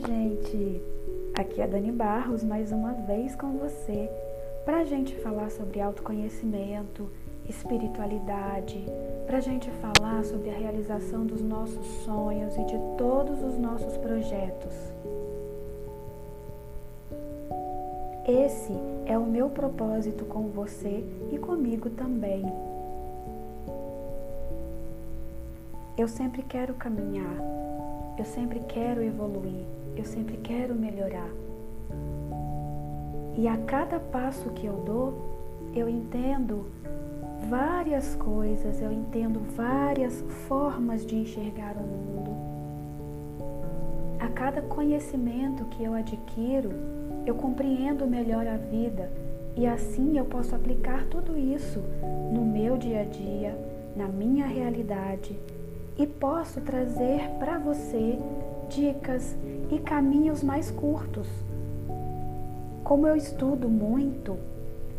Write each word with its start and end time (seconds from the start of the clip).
gente! 0.00 0.82
Aqui 1.38 1.60
é 1.60 1.66
Dani 1.66 1.92
Barros 1.92 2.42
mais 2.42 2.72
uma 2.72 2.92
vez 2.92 3.36
com 3.36 3.58
você 3.58 4.08
para 4.64 4.78
a 4.78 4.84
gente 4.84 5.14
falar 5.16 5.50
sobre 5.50 5.80
autoconhecimento, 5.80 7.08
espiritualidade, 7.48 8.82
para 9.26 9.38
a 9.38 9.40
gente 9.40 9.70
falar 9.72 10.24
sobre 10.24 10.50
a 10.50 10.54
realização 10.54 11.26
dos 11.26 11.42
nossos 11.42 11.86
sonhos 12.04 12.56
e 12.56 12.64
de 12.64 12.78
todos 12.96 13.42
os 13.42 13.58
nossos 13.58 13.96
projetos. 13.98 14.74
Esse 18.26 18.72
é 19.06 19.18
o 19.18 19.26
meu 19.26 19.50
propósito 19.50 20.24
com 20.24 20.48
você 20.48 21.04
e 21.30 21.38
comigo 21.38 21.90
também. 21.90 22.44
Eu 25.98 26.08
sempre 26.08 26.42
quero 26.42 26.72
caminhar, 26.74 27.36
eu 28.18 28.24
sempre 28.24 28.60
quero 28.60 29.02
evoluir, 29.02 29.66
eu 30.00 30.04
sempre 30.04 30.38
quero 30.38 30.74
melhorar. 30.74 31.28
E 33.36 33.46
a 33.46 33.56
cada 33.58 34.00
passo 34.00 34.48
que 34.50 34.66
eu 34.66 34.82
dou, 34.84 35.14
eu 35.74 35.88
entendo 35.88 36.66
várias 37.48 38.14
coisas, 38.16 38.80
eu 38.80 38.90
entendo 38.90 39.40
várias 39.54 40.22
formas 40.48 41.04
de 41.04 41.16
enxergar 41.16 41.76
o 41.76 41.82
mundo. 41.82 42.30
A 44.18 44.28
cada 44.28 44.62
conhecimento 44.62 45.66
que 45.66 45.84
eu 45.84 45.94
adquiro, 45.94 46.70
eu 47.26 47.34
compreendo 47.34 48.06
melhor 48.06 48.46
a 48.46 48.56
vida 48.56 49.10
e 49.56 49.66
assim 49.66 50.16
eu 50.16 50.24
posso 50.24 50.54
aplicar 50.54 51.04
tudo 51.06 51.36
isso 51.36 51.80
no 52.32 52.44
meu 52.44 52.78
dia 52.78 53.02
a 53.02 53.04
dia, 53.04 53.54
na 53.94 54.08
minha 54.08 54.46
realidade 54.46 55.38
e 55.98 56.06
posso 56.06 56.60
trazer 56.62 57.28
para 57.38 57.58
você 57.58 58.18
dicas 58.70 59.36
e 59.70 59.78
caminhos 59.78 60.42
mais 60.42 60.70
curtos. 60.70 61.28
Como 62.82 63.06
eu 63.06 63.16
estudo 63.16 63.68
muito, 63.68 64.36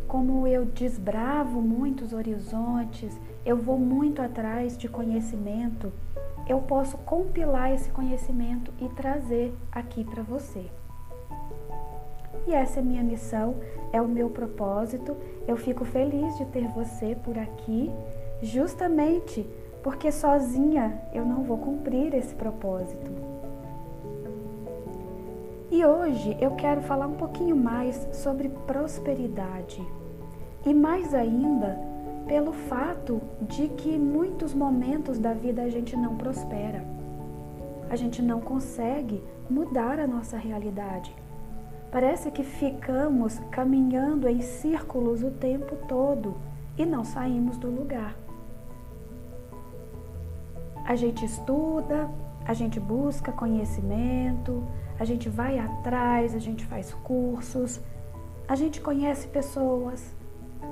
como 0.08 0.46
eu 0.46 0.64
desbravo 0.64 1.60
muitos 1.60 2.12
horizontes, 2.12 3.18
eu 3.44 3.56
vou 3.56 3.78
muito 3.78 4.22
atrás 4.22 4.76
de 4.76 4.88
conhecimento, 4.88 5.92
eu 6.48 6.60
posso 6.60 6.96
compilar 6.98 7.72
esse 7.72 7.90
conhecimento 7.90 8.72
e 8.80 8.88
trazer 8.90 9.54
aqui 9.70 10.04
para 10.04 10.22
você. 10.22 10.64
E 12.46 12.52
essa 12.52 12.80
é 12.80 12.82
minha 12.82 13.02
missão, 13.02 13.56
é 13.92 14.00
o 14.00 14.08
meu 14.08 14.28
propósito. 14.28 15.16
Eu 15.46 15.56
fico 15.56 15.84
feliz 15.84 16.36
de 16.38 16.44
ter 16.46 16.66
você 16.68 17.16
por 17.22 17.38
aqui, 17.38 17.90
justamente 18.42 19.46
porque 19.82 20.10
sozinha 20.10 21.00
eu 21.12 21.24
não 21.24 21.42
vou 21.42 21.58
cumprir 21.58 22.14
esse 22.14 22.34
propósito. 22.34 23.10
E 25.72 25.86
hoje 25.86 26.36
eu 26.38 26.50
quero 26.50 26.82
falar 26.82 27.06
um 27.06 27.14
pouquinho 27.14 27.56
mais 27.56 28.06
sobre 28.12 28.50
prosperidade. 28.50 29.82
E 30.66 30.74
mais 30.74 31.14
ainda, 31.14 31.80
pelo 32.26 32.52
fato 32.52 33.22
de 33.40 33.68
que 33.68 33.98
muitos 33.98 34.52
momentos 34.52 35.18
da 35.18 35.32
vida 35.32 35.62
a 35.62 35.70
gente 35.70 35.96
não 35.96 36.14
prospera. 36.14 36.84
A 37.88 37.96
gente 37.96 38.20
não 38.20 38.38
consegue 38.38 39.24
mudar 39.48 39.98
a 39.98 40.06
nossa 40.06 40.36
realidade. 40.36 41.16
Parece 41.90 42.30
que 42.30 42.44
ficamos 42.44 43.38
caminhando 43.50 44.28
em 44.28 44.42
círculos 44.42 45.22
o 45.22 45.30
tempo 45.30 45.74
todo 45.88 46.34
e 46.76 46.84
não 46.84 47.02
saímos 47.02 47.56
do 47.56 47.70
lugar. 47.70 48.14
A 50.84 50.94
gente 50.94 51.24
estuda, 51.24 52.10
a 52.44 52.52
gente 52.52 52.78
busca 52.78 53.32
conhecimento, 53.32 54.62
a 54.98 55.04
gente 55.04 55.28
vai 55.28 55.58
atrás, 55.58 56.34
a 56.34 56.38
gente 56.38 56.64
faz 56.66 56.92
cursos, 56.94 57.80
a 58.48 58.54
gente 58.54 58.80
conhece 58.80 59.26
pessoas, 59.28 60.14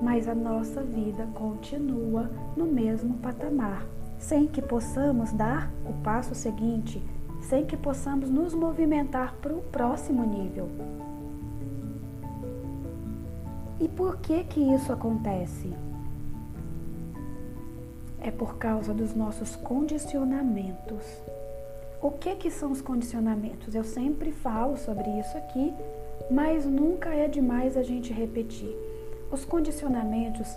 mas 0.03 0.28
a 0.28 0.34
nossa 0.34 0.82
vida 0.82 1.26
continua 1.34 2.31
no 2.56 2.66
mesmo 2.66 3.14
patamar, 3.19 3.84
sem 4.19 4.47
que 4.47 4.62
possamos 4.62 5.32
dar 5.32 5.70
o 5.88 5.92
passo 6.03 6.34
seguinte, 6.34 7.03
sem 7.41 7.64
que 7.64 7.76
possamos 7.76 8.31
nos 8.31 8.54
movimentar 8.54 9.34
para 9.41 9.53
o 9.53 9.62
próximo 9.62 10.25
nível. 10.25 10.69
E 13.81 13.88
por 13.88 14.19
que 14.19 14.44
que 14.44 14.60
isso 14.60 14.92
acontece? 14.92 15.72
é 18.20 18.31
por 18.31 18.56
causa 18.56 18.92
dos 18.92 19.14
nossos 19.14 19.56
condicionamentos. 19.56 21.04
O 22.03 22.11
que 22.11 22.34
que 22.34 22.50
são 22.50 22.72
os 22.72 22.81
condicionamentos? 22.81 23.75
Eu 23.75 23.84
sempre 23.84 24.33
falo 24.33 24.78
sobre 24.78 25.06
isso 25.21 25.37
aqui, 25.37 25.75
mas 26.31 26.65
nunca 26.65 27.11
é 27.11 27.28
demais 27.28 27.77
a 27.77 27.83
gente 27.83 28.11
repetir. 28.11 28.75
Os 29.31 29.44
condicionamentos 29.44 30.49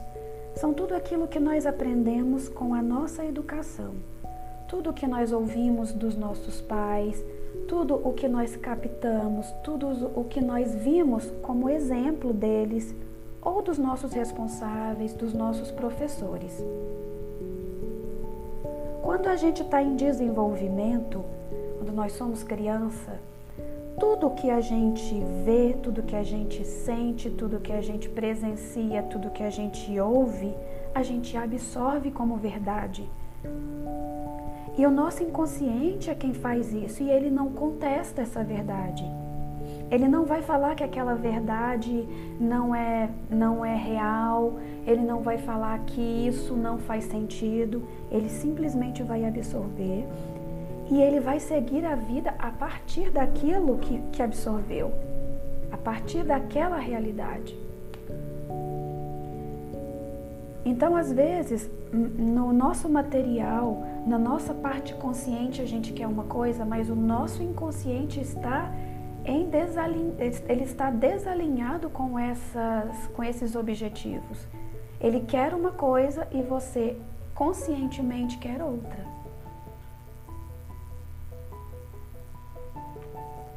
são 0.56 0.74
tudo 0.74 0.96
aquilo 0.96 1.28
que 1.28 1.42
nós 1.42 1.66
aprendemos 1.66 2.48
com 2.48 2.74
a 2.74 2.82
nossa 2.82 3.26
educação. 3.26 3.94
Tudo 4.70 4.92
o 4.92 4.94
que 4.94 5.06
nós 5.06 5.34
ouvimos 5.34 5.92
dos 5.92 6.16
nossos 6.16 6.62
pais, 6.62 7.22
tudo 7.68 7.96
o 7.96 8.14
que 8.14 8.30
nós 8.30 8.56
captamos, 8.56 9.52
tudo 9.66 9.90
o 10.16 10.24
que 10.24 10.40
nós 10.40 10.74
vimos 10.74 11.30
como 11.42 11.70
exemplo 11.70 12.32
deles 12.32 12.96
ou 13.42 13.62
dos 13.62 13.78
nossos 13.78 14.14
responsáveis, 14.14 15.14
dos 15.14 15.34
nossos 15.34 15.72
professores. 15.72 16.64
Quando 19.14 19.28
a 19.28 19.36
gente 19.36 19.62
está 19.62 19.80
em 19.80 19.96
desenvolvimento, 19.96 21.24
quando 21.78 21.94
nós 21.94 22.14
somos 22.14 22.42
criança, 22.42 23.20
tudo 24.00 24.32
que 24.32 24.50
a 24.50 24.60
gente 24.60 25.24
vê, 25.46 25.78
tudo 25.84 26.02
que 26.02 26.16
a 26.16 26.24
gente 26.24 26.66
sente, 26.66 27.30
tudo 27.30 27.60
que 27.60 27.72
a 27.72 27.80
gente 27.80 28.10
presencia, 28.10 29.04
tudo 29.04 29.30
que 29.30 29.44
a 29.44 29.52
gente 29.52 30.00
ouve, 30.00 30.52
a 30.96 31.04
gente 31.04 31.38
absorve 31.38 32.10
como 32.10 32.38
verdade. 32.38 33.08
E 34.76 34.84
o 34.84 34.90
nosso 34.90 35.22
inconsciente 35.22 36.10
é 36.10 36.16
quem 36.16 36.34
faz 36.34 36.74
isso 36.74 37.04
e 37.04 37.12
ele 37.12 37.30
não 37.30 37.52
contesta 37.52 38.24
essa 38.24 38.44
verdade. 38.44 39.06
Ele 39.94 40.08
não 40.08 40.26
vai 40.26 40.42
falar 40.42 40.74
que 40.74 40.84
aquela 40.84 41.14
verdade 41.14 42.10
não 42.40 42.74
é, 42.74 43.12
não 43.30 43.64
é 43.64 43.76
real, 43.76 44.58
ele 44.88 45.04
não 45.04 45.22
vai 45.22 45.38
falar 45.38 45.78
que 45.86 46.02
isso 46.02 46.56
não 46.56 46.80
faz 46.80 47.04
sentido, 47.04 47.88
ele 48.10 48.28
simplesmente 48.28 49.04
vai 49.04 49.24
absorver. 49.24 50.04
E 50.90 51.00
ele 51.00 51.20
vai 51.20 51.40
seguir 51.40 51.86
a 51.86 51.94
vida 51.94 52.34
a 52.40 52.50
partir 52.50 53.12
daquilo 53.12 53.78
que, 53.78 54.02
que 54.12 54.24
absorveu, 54.24 54.92
a 55.72 55.78
partir 55.78 56.24
daquela 56.24 56.78
realidade. 56.78 57.56
Então, 60.66 60.96
às 60.96 61.12
vezes, 61.12 61.70
no 61.92 62.52
nosso 62.52 62.90
material, 62.90 63.86
na 64.08 64.18
nossa 64.18 64.56
parte 64.56 64.96
consciente, 64.96 65.62
a 65.62 65.66
gente 65.66 65.94
quer 65.94 66.08
uma 66.08 66.24
coisa, 66.24 66.66
mas 66.66 66.90
o 66.90 66.96
nosso 66.96 67.44
inconsciente 67.44 68.20
está 68.20 68.72
em 69.26 69.50
desalin... 69.50 70.16
ele 70.48 70.64
está 70.64 70.90
desalinhado 70.90 71.90
com, 71.90 72.18
essas, 72.18 73.08
com 73.08 73.24
esses 73.24 73.56
objetivos. 73.56 74.48
Ele 75.00 75.22
quer 75.22 75.54
uma 75.54 75.72
coisa 75.72 76.28
e 76.32 76.42
você 76.42 76.98
conscientemente 77.34 78.38
quer 78.38 78.62
outra. 78.62 79.06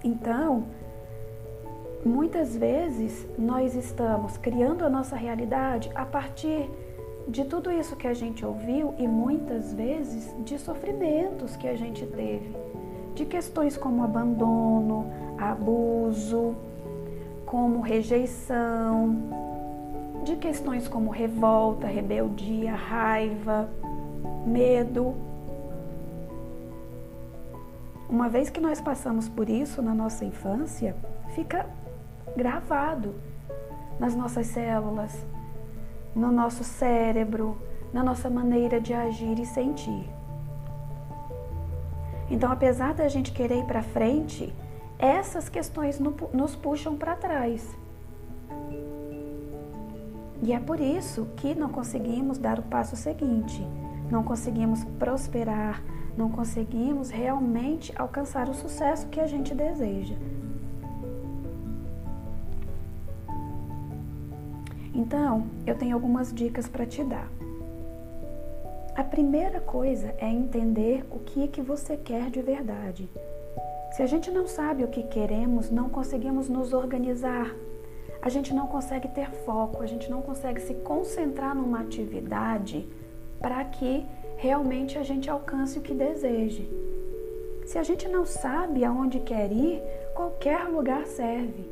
Então, 0.03 0.65
muitas 2.05 2.57
vezes 2.57 3.27
nós 3.37 3.75
estamos 3.75 4.37
criando 4.37 4.85
a 4.85 4.89
nossa 4.89 5.17
realidade 5.17 5.91
a 5.95 6.05
partir 6.05 6.71
de 7.27 7.45
tudo 7.45 7.73
isso 7.73 7.97
que 7.97 8.07
a 8.07 8.15
gente 8.15 8.47
ouviu 8.47 8.95
e 8.99 9.09
muitas 9.09 9.75
vezes 9.75 10.33
de 10.45 10.59
sofrimentos 10.59 11.57
que 11.57 11.67
a 11.67 11.75
gente 11.75 12.07
teve, 12.07 12.55
de 13.15 13.25
questões 13.25 13.77
como 13.77 14.05
abandono, 14.05 15.11
abuso, 15.39 16.55
como 17.45 17.81
rejeição, 17.81 19.17
de 20.25 20.37
questões 20.37 20.89
como 20.89 21.11
revolta, 21.11 21.87
rebeldia, 21.87 22.75
raiva, 22.75 23.69
medo. 24.45 25.15
Uma 28.09 28.29
vez 28.29 28.51
que 28.51 28.61
nós 28.61 28.81
passamos 28.81 29.29
por 29.29 29.49
isso 29.49 29.81
na 29.81 29.95
nossa 29.95 30.25
infância, 30.25 30.97
fica 31.35 31.67
gravado 32.37 33.15
nas 33.99 34.15
nossas 34.15 34.47
células, 34.49 35.13
no 36.15 36.31
nosso 36.31 36.65
cérebro, 36.65 37.57
na 37.93 38.03
nossa 38.03 38.29
maneira 38.29 38.81
de 38.81 38.93
agir 38.93 39.39
e 39.39 39.47
sentir. 39.47 40.09
Então, 42.31 42.51
apesar 42.51 42.95
da 42.95 43.09
gente 43.09 43.33
querer 43.33 43.61
ir 43.61 43.65
para 43.65 43.83
frente, 43.83 44.53
essas 44.99 45.49
questões 45.49 46.01
nos 46.01 46.57
puxam 46.57 46.97
para 46.97 47.17
trás. 47.17 47.67
E 50.43 50.53
é 50.53 50.61
por 50.61 50.81
isso 50.81 51.27
que 51.37 51.55
não 51.55 51.69
conseguimos 51.69 52.39
dar 52.39 52.59
o 52.59 52.63
passo 52.63 52.97
seguinte. 52.97 53.67
não 54.09 54.23
conseguimos 54.23 54.85
prosperar, 55.01 55.83
não 56.17 56.31
conseguimos 56.31 57.11
realmente 57.11 57.93
alcançar 57.97 58.49
o 58.49 58.55
sucesso 58.55 59.09
que 59.09 59.19
a 59.19 59.27
gente 59.27 59.53
deseja. 59.53 60.15
Então, 64.95 65.49
eu 65.67 65.77
tenho 65.77 65.95
algumas 65.95 66.33
dicas 66.33 66.69
para 66.69 66.87
te 66.87 67.03
dar. 67.03 67.29
A 68.95 69.05
primeira 69.05 69.61
coisa 69.61 70.15
é 70.19 70.31
entender 70.31 71.05
o 71.11 71.19
que 71.19 71.43
é 71.43 71.49
que 71.49 71.61
você 71.61 71.97
quer 71.97 72.31
de 72.31 72.41
verdade. 72.41 73.11
Se 73.97 74.03
a 74.03 74.07
gente 74.07 74.31
não 74.31 74.47
sabe 74.47 74.85
o 74.85 74.89
que 74.89 75.03
queremos, 75.05 75.71
não 75.71 75.89
conseguimos 75.89 76.51
nos 76.51 76.75
organizar. 76.75 77.57
A 78.21 78.29
gente 78.29 78.53
não 78.53 78.67
consegue 78.67 79.09
ter 79.09 79.31
foco, 79.31 79.83
a 79.83 79.87
gente 79.87 80.11
não 80.11 80.21
consegue 80.21 80.61
se 80.61 80.75
concentrar 80.75 81.57
numa 81.57 81.81
atividade 81.81 82.87
para 83.41 83.65
que 83.65 84.05
realmente 84.37 84.99
a 84.99 85.03
gente 85.03 85.31
alcance 85.31 85.79
o 85.79 85.81
que 85.81 85.95
deseje. 85.95 86.71
Se 87.65 87.79
a 87.79 87.83
gente 87.83 88.07
não 88.07 88.27
sabe 88.27 88.85
aonde 88.85 89.19
quer 89.21 89.51
ir, 89.51 89.83
qualquer 90.15 90.69
lugar 90.69 91.07
serve. 91.07 91.65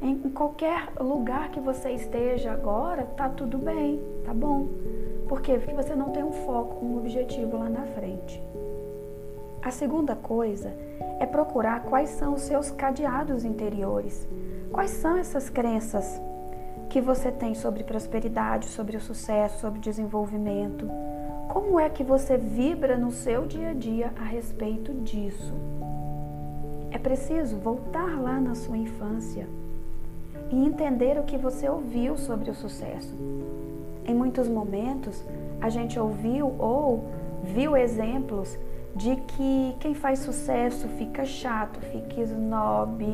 Em 0.00 0.16
qualquer 0.30 0.88
lugar 1.00 1.50
que 1.50 1.58
você 1.58 1.90
esteja 1.90 2.52
agora, 2.52 3.06
tá 3.06 3.28
tudo 3.28 3.58
bem, 3.58 4.00
tá 4.24 4.32
bom. 4.32 4.68
Por 5.28 5.40
quê? 5.40 5.54
Porque 5.54 5.74
você 5.74 5.96
não 5.96 6.10
tem 6.10 6.22
um 6.22 6.30
foco, 6.30 6.86
um 6.86 6.98
objetivo 6.98 7.56
lá 7.58 7.68
na 7.68 7.86
frente. 7.86 8.40
A 9.62 9.70
segunda 9.70 10.16
coisa 10.16 10.72
é 11.20 11.24
procurar 11.24 11.84
quais 11.84 12.10
são 12.10 12.34
os 12.34 12.42
seus 12.42 12.72
cadeados 12.72 13.44
interiores. 13.44 14.26
Quais 14.72 14.90
são 14.90 15.16
essas 15.16 15.48
crenças 15.48 16.20
que 16.90 17.00
você 17.00 17.30
tem 17.30 17.54
sobre 17.54 17.84
prosperidade, 17.84 18.66
sobre 18.66 18.96
o 18.96 19.00
sucesso, 19.00 19.60
sobre 19.60 19.78
desenvolvimento? 19.78 20.90
Como 21.48 21.78
é 21.78 21.88
que 21.88 22.02
você 22.02 22.36
vibra 22.36 22.96
no 22.96 23.12
seu 23.12 23.46
dia 23.46 23.70
a 23.70 23.72
dia 23.72 24.12
a 24.20 24.24
respeito 24.24 24.92
disso? 24.94 25.54
É 26.90 26.98
preciso 26.98 27.56
voltar 27.56 28.20
lá 28.20 28.40
na 28.40 28.56
sua 28.56 28.76
infância 28.76 29.46
e 30.50 30.56
entender 30.56 31.18
o 31.20 31.22
que 31.22 31.38
você 31.38 31.68
ouviu 31.68 32.16
sobre 32.16 32.50
o 32.50 32.54
sucesso. 32.54 33.14
Em 34.04 34.14
muitos 34.14 34.48
momentos, 34.48 35.22
a 35.60 35.68
gente 35.68 36.00
ouviu 36.00 36.52
ou 36.58 37.04
viu 37.44 37.76
exemplos 37.76 38.58
de 38.94 39.16
que 39.16 39.76
quem 39.80 39.94
faz 39.94 40.20
sucesso 40.20 40.86
fica 40.98 41.24
chato, 41.24 41.80
fica 41.80 42.20
snob, 42.20 43.04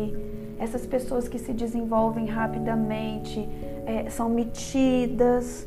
essas 0.58 0.86
pessoas 0.86 1.28
que 1.28 1.38
se 1.38 1.52
desenvolvem 1.52 2.26
rapidamente 2.26 3.48
é, 3.86 4.10
são 4.10 4.28
metidas, 4.28 5.66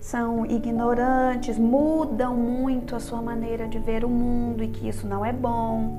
são 0.00 0.44
ignorantes, 0.44 1.56
mudam 1.56 2.36
muito 2.36 2.96
a 2.96 3.00
sua 3.00 3.22
maneira 3.22 3.68
de 3.68 3.78
ver 3.78 4.04
o 4.04 4.08
mundo 4.08 4.64
e 4.64 4.68
que 4.68 4.88
isso 4.88 5.06
não 5.06 5.24
é 5.24 5.32
bom, 5.32 5.96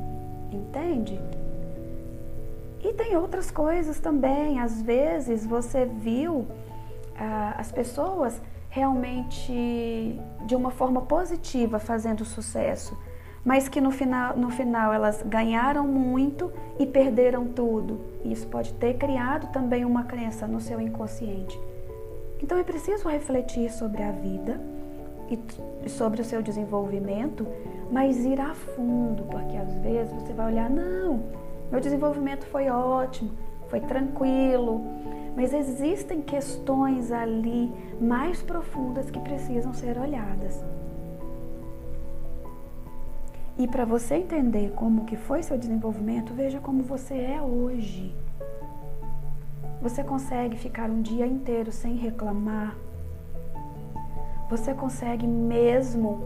entende? 0.52 1.18
E 2.84 2.92
tem 2.92 3.16
outras 3.16 3.50
coisas 3.50 3.98
também. 4.00 4.60
Às 4.60 4.82
vezes 4.82 5.46
você 5.46 5.86
viu 5.86 6.46
ah, 7.18 7.56
as 7.58 7.72
pessoas 7.72 8.42
realmente 8.70 10.20
de 10.46 10.56
uma 10.56 10.72
forma 10.72 11.02
positiva 11.04 11.80
fazendo 11.80 12.26
sucesso, 12.26 12.98
mas 13.46 13.68
que 13.68 13.82
no 13.82 13.92
final, 13.92 14.38
no 14.38 14.50
final 14.50 14.94
elas 14.94 15.22
ganharam 15.24 15.88
muito 15.88 16.52
e 16.80 16.86
perderam 16.86 17.46
tudo. 17.46 18.00
Isso 18.24 18.48
pode 18.48 18.74
ter 18.74 18.96
criado 18.96 19.52
também 19.52 19.84
uma 19.84 20.04
crença 20.04 20.48
no 20.48 20.62
seu 20.62 20.80
inconsciente. 20.80 21.60
Então 22.42 22.58
é 22.58 22.64
preciso 22.64 23.08
refletir 23.08 23.72
sobre 23.72 24.04
a 24.04 24.12
vida 24.12 24.60
e 25.84 25.90
sobre 25.90 26.22
o 26.22 26.26
seu 26.26 26.42
desenvolvimento, 26.42 27.48
mas 27.92 28.26
ir 28.26 28.40
a 28.40 28.54
fundo, 28.54 29.24
porque 29.24 29.58
às 29.58 29.74
vezes 29.76 30.14
você 30.14 30.34
vai 30.34 30.48
olhar, 30.48 30.70
não, 30.70 31.24
meu 31.72 31.80
desenvolvimento 31.80 32.46
foi 32.46 32.70
ótimo, 32.70 33.32
foi 33.68 33.80
tranquilo, 33.80 34.82
mas 35.36 35.54
existem 35.54 36.22
questões 36.22 37.12
ali 37.12 37.72
mais 38.00 38.42
profundas 38.44 39.10
que 39.10 39.20
precisam 39.20 39.74
ser 39.74 39.98
olhadas. 39.98 40.64
E 43.58 43.68
para 43.68 43.86
você 43.86 44.16
entender 44.16 44.72
como 44.76 45.06
que 45.06 45.16
foi 45.16 45.44
seu 45.44 45.58
desenvolvimento, 45.58 46.34
veja 46.34 46.60
como 46.60 46.82
você 46.82 47.14
é 47.14 47.42
hoje. 47.42 48.16
Você 49.82 50.04
consegue 50.04 50.58
ficar 50.58 50.90
um 50.90 51.02
dia 51.02 51.28
inteiro 51.28 51.72
sem 51.72 51.96
reclamar? 51.96 52.76
Você 54.50 54.74
consegue 54.74 55.28
mesmo 55.28 56.26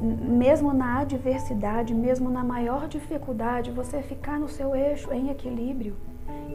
mesmo 0.00 0.74
na 0.74 0.98
adversidade, 0.98 1.94
mesmo 1.94 2.28
na 2.28 2.44
maior 2.44 2.86
dificuldade, 2.86 3.70
você 3.70 4.02
ficar 4.02 4.38
no 4.38 4.48
seu 4.48 4.74
eixo 4.74 5.12
em 5.12 5.30
equilíbrio 5.30 5.96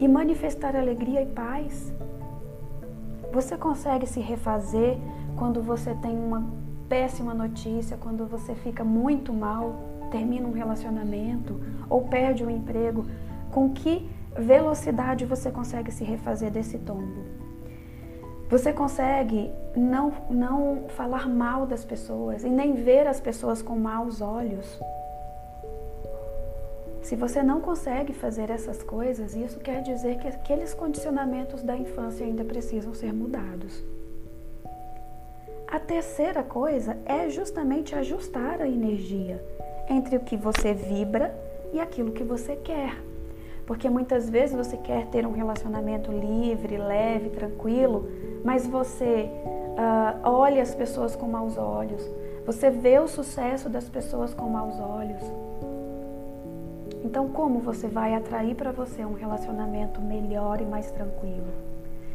e 0.00 0.06
manifestar 0.06 0.76
alegria 0.76 1.22
e 1.22 1.26
paz. 1.26 1.92
Você 3.32 3.56
consegue 3.56 4.06
se 4.06 4.20
refazer 4.20 4.98
quando 5.36 5.60
você 5.60 5.94
tem 5.94 6.16
uma 6.16 6.46
péssima 6.88 7.34
notícia, 7.34 7.96
quando 7.96 8.26
você 8.26 8.54
fica 8.54 8.84
muito 8.84 9.32
mal, 9.32 9.74
termina 10.10 10.46
um 10.46 10.52
relacionamento 10.52 11.60
ou 11.88 12.02
perde 12.02 12.44
um 12.44 12.50
emprego. 12.50 13.06
Com 13.50 13.70
que 13.70 14.08
velocidade 14.36 15.24
você 15.24 15.50
consegue 15.50 15.90
se 15.90 16.04
refazer 16.04 16.50
desse 16.50 16.78
tombo? 16.78 17.24
Você 18.48 18.72
consegue 18.72 19.50
não, 19.76 20.12
não 20.30 20.84
falar 20.88 21.28
mal 21.28 21.66
das 21.66 21.84
pessoas 21.84 22.44
e 22.44 22.48
nem 22.48 22.74
ver 22.74 23.06
as 23.06 23.20
pessoas 23.20 23.60
com 23.60 23.76
maus 23.76 24.20
olhos. 24.20 24.80
Se 27.02 27.16
você 27.16 27.42
não 27.42 27.60
consegue 27.60 28.12
fazer 28.12 28.50
essas 28.50 28.82
coisas, 28.82 29.34
isso 29.34 29.58
quer 29.60 29.82
dizer 29.82 30.18
que 30.18 30.28
aqueles 30.28 30.74
condicionamentos 30.74 31.62
da 31.62 31.76
infância 31.76 32.24
ainda 32.26 32.44
precisam 32.44 32.94
ser 32.94 33.12
mudados. 33.12 33.84
A 35.68 35.80
terceira 35.80 36.44
coisa 36.44 36.96
é 37.04 37.28
justamente 37.28 37.94
ajustar 37.94 38.60
a 38.60 38.68
energia 38.68 39.44
entre 39.90 40.16
o 40.16 40.20
que 40.20 40.36
você 40.36 40.72
vibra 40.72 41.34
e 41.72 41.80
aquilo 41.80 42.12
que 42.12 42.22
você 42.22 42.54
quer. 42.54 42.96
Porque 43.66 43.90
muitas 43.90 44.30
vezes 44.30 44.54
você 44.54 44.76
quer 44.76 45.06
ter 45.06 45.26
um 45.26 45.32
relacionamento 45.32 46.12
livre, 46.12 46.76
leve, 46.76 47.30
tranquilo, 47.30 48.08
mas 48.44 48.64
você 48.64 49.28
uh, 49.28 50.20
olha 50.22 50.62
as 50.62 50.72
pessoas 50.72 51.16
com 51.16 51.26
maus 51.26 51.58
olhos, 51.58 52.08
você 52.46 52.70
vê 52.70 53.00
o 53.00 53.08
sucesso 53.08 53.68
das 53.68 53.88
pessoas 53.88 54.32
com 54.32 54.48
maus 54.48 54.78
olhos. 54.78 55.22
Então, 57.04 57.28
como 57.28 57.58
você 57.58 57.88
vai 57.88 58.14
atrair 58.14 58.54
para 58.54 58.70
você 58.70 59.04
um 59.04 59.14
relacionamento 59.14 60.00
melhor 60.00 60.60
e 60.60 60.64
mais 60.64 60.92
tranquilo? 60.92 61.52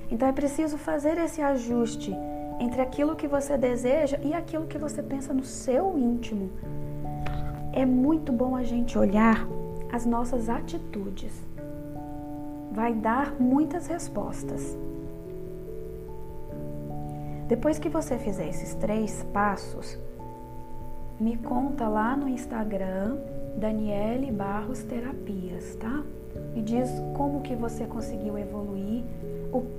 Então, 0.09 0.27
é 0.27 0.31
preciso 0.31 0.77
fazer 0.77 1.17
esse 1.17 1.41
ajuste 1.41 2.15
entre 2.61 2.79
aquilo 2.79 3.15
que 3.15 3.27
você 3.27 3.57
deseja 3.57 4.19
e 4.23 4.35
aquilo 4.35 4.67
que 4.67 4.77
você 4.77 5.01
pensa 5.01 5.33
no 5.33 5.43
seu 5.43 5.97
íntimo. 5.97 6.51
É 7.73 7.83
muito 7.83 8.31
bom 8.31 8.55
a 8.55 8.61
gente 8.61 8.99
olhar 8.99 9.47
as 9.91 10.05
nossas 10.05 10.47
atitudes. 10.47 11.33
Vai 12.71 12.93
dar 12.93 13.33
muitas 13.39 13.87
respostas. 13.87 14.77
Depois 17.47 17.79
que 17.79 17.89
você 17.89 18.19
fizer 18.19 18.47
esses 18.47 18.75
três 18.75 19.23
passos, 19.33 19.97
me 21.19 21.37
conta 21.37 21.87
lá 21.87 22.15
no 22.15 22.29
Instagram 22.29 23.17
Daniele 23.57 24.31
Barros 24.31 24.83
Terapias, 24.83 25.75
tá? 25.77 26.03
Me 26.53 26.61
diz 26.61 26.89
como 27.17 27.41
que 27.41 27.55
você 27.55 27.85
conseguiu 27.85 28.37
evoluir, 28.37 29.03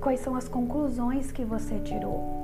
quais 0.01 0.19
são 0.19 0.35
as 0.35 0.49
conclusões 0.49 1.31
que 1.31 1.45
você 1.45 1.79
tirou. 1.79 2.42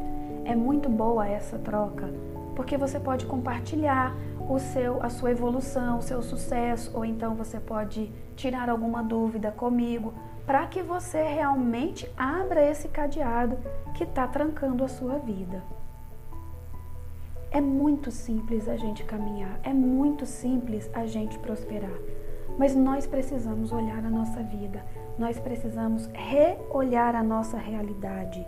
É 0.50 0.56
muito 0.56 0.90
boa 0.90 1.28
essa 1.28 1.60
troca, 1.60 2.10
porque 2.56 2.76
você 2.76 3.00
pode 3.00 3.28
compartilhar 3.28 4.16
o 4.50 4.58
seu, 4.58 5.00
a 5.04 5.08
sua 5.08 5.30
evolução, 5.30 6.00
o 6.00 6.02
seu 6.02 6.24
sucesso, 6.24 6.90
ou 6.98 7.06
então 7.06 7.36
você 7.36 7.60
pode 7.60 8.12
tirar 8.36 8.68
alguma 8.68 9.04
dúvida 9.04 9.52
comigo, 9.52 10.12
para 10.48 10.66
que 10.66 10.82
você 10.82 11.22
realmente 11.22 12.12
abra 12.18 12.68
esse 12.68 12.88
cadeado 12.88 13.60
que 13.94 14.04
está 14.04 14.26
trancando 14.26 14.84
a 14.84 14.88
sua 14.88 15.20
vida. 15.20 15.62
É 17.52 17.62
muito 17.62 18.10
simples 18.10 18.68
a 18.68 18.76
gente 18.76 19.04
caminhar, 19.04 19.60
é 19.62 19.72
muito 19.72 20.26
simples 20.26 20.90
a 20.96 21.06
gente 21.06 21.38
prosperar, 21.38 22.00
mas 22.58 22.76
nós 22.76 23.06
precisamos 23.06 23.72
olhar 23.72 24.04
a 24.04 24.10
nossa 24.10 24.42
vida, 24.42 24.84
nós 25.20 25.40
precisamos 25.40 26.10
reolhar 26.14 27.16
a 27.16 27.22
nossa 27.22 27.58
realidade, 27.58 28.46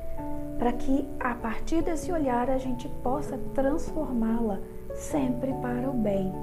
para 0.57 0.73
que 0.73 1.07
a 1.19 1.35
partir 1.35 1.83
desse 1.83 2.11
olhar 2.11 2.49
a 2.49 2.57
gente 2.57 2.87
possa 3.03 3.37
transformá-la 3.53 4.59
sempre 4.95 5.53
para 5.61 5.89
o 5.89 5.93
bem 5.93 6.33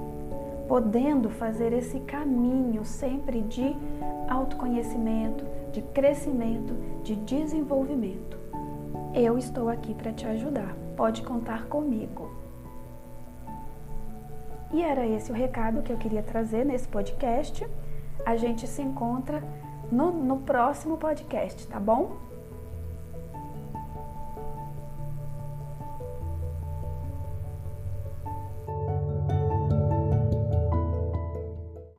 podendo 0.68 1.30
fazer 1.30 1.72
esse 1.72 1.98
caminho 2.00 2.84
sempre 2.84 3.40
de 3.40 3.74
autoconhecimento, 4.28 5.44
de 5.72 5.80
crescimento, 5.80 6.74
de 7.02 7.16
desenvolvimento. 7.16 8.36
Eu 9.14 9.38
estou 9.38 9.70
aqui 9.70 9.94
para 9.94 10.12
te 10.12 10.26
ajudar. 10.26 10.76
Pode 10.94 11.22
contar 11.22 11.64
comigo. 11.66 12.30
E 14.70 14.82
era 14.82 15.06
esse 15.06 15.32
o 15.32 15.34
recado 15.34 15.82
que 15.82 15.90
eu 15.90 15.96
queria 15.96 16.22
trazer 16.22 16.66
nesse 16.66 16.86
podcast. 16.86 17.66
A 18.26 18.36
gente 18.36 18.66
se 18.66 18.82
encontra 18.82 19.42
no, 19.90 20.12
no 20.12 20.38
próximo 20.38 20.96
podcast, 20.96 21.66
tá 21.66 21.78
bom? 21.78 22.27